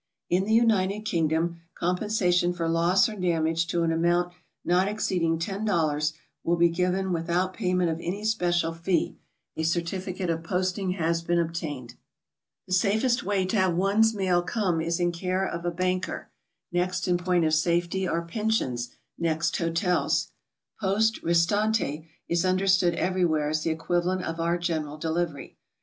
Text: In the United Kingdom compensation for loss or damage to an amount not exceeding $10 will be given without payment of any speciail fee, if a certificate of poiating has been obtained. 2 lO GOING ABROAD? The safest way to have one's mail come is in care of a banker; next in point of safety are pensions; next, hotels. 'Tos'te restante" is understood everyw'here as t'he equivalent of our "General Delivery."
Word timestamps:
In 0.31 0.45
the 0.45 0.53
United 0.53 1.01
Kingdom 1.01 1.59
compensation 1.75 2.53
for 2.53 2.67
loss 2.67 3.07
or 3.07 3.15
damage 3.15 3.67
to 3.67 3.83
an 3.83 3.91
amount 3.91 4.33
not 4.65 4.87
exceeding 4.87 5.37
$10 5.37 6.13
will 6.43 6.55
be 6.55 6.69
given 6.69 7.13
without 7.13 7.53
payment 7.53 7.91
of 7.91 7.99
any 7.99 8.23
speciail 8.23 8.75
fee, 8.75 9.17
if 9.55 9.67
a 9.67 9.69
certificate 9.69 10.31
of 10.31 10.41
poiating 10.41 10.95
has 10.95 11.21
been 11.21 11.37
obtained. 11.37 11.89
2 11.91 11.93
lO 11.93 11.93
GOING 11.93 11.97
ABROAD? 11.99 11.99
The 12.65 12.73
safest 12.73 13.23
way 13.23 13.45
to 13.45 13.57
have 13.57 13.75
one's 13.75 14.15
mail 14.15 14.41
come 14.41 14.81
is 14.81 14.99
in 14.99 15.11
care 15.11 15.45
of 15.47 15.65
a 15.65 15.69
banker; 15.69 16.31
next 16.71 17.07
in 17.07 17.19
point 17.19 17.45
of 17.45 17.53
safety 17.53 18.07
are 18.07 18.25
pensions; 18.25 18.89
next, 19.19 19.55
hotels. 19.57 20.29
'Tos'te 20.81 21.21
restante" 21.21 22.07
is 22.27 22.43
understood 22.43 22.95
everyw'here 22.95 23.51
as 23.51 23.61
t'he 23.63 23.69
equivalent 23.69 24.23
of 24.23 24.39
our 24.39 24.57
"General 24.57 24.97
Delivery." 24.97 25.57